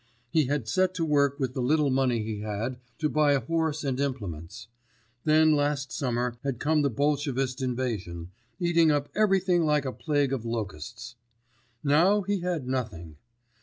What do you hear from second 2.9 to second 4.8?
to buy a horse and implements;